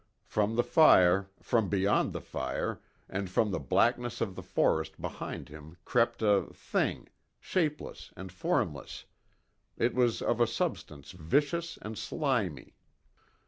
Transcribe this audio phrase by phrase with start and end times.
[0.25, 5.49] From the fire, from beyond the fire, and from the blackness of the forest behind
[5.49, 7.07] him crept a thing
[7.39, 9.05] shapeless, and formless,
[9.77, 12.73] it was, of a substance vicious and slimy.